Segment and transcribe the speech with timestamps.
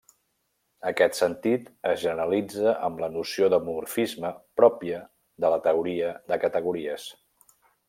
[0.91, 5.03] Aquest sentit es generalitza amb la noció de morfisme pròpia
[5.45, 7.07] de la teoria de categories.